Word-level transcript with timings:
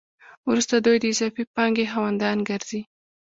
وروسته 0.49 0.75
دوی 0.85 0.97
د 0.99 1.05
اضافي 1.13 1.43
پانګې 1.55 1.85
خاوندان 1.93 2.37
ګرځي 2.49 2.81